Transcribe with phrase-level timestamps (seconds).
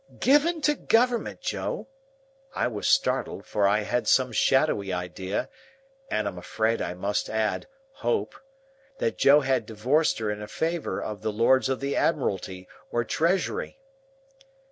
[0.19, 1.87] "Given to government, Joe?"
[2.55, 5.47] I was startled, for I had some shadowy idea
[6.09, 8.33] (and I am afraid I must add, hope)
[8.97, 13.03] that Joe had divorced her in a favour of the Lords of the Admiralty, or
[13.03, 13.79] Treasury.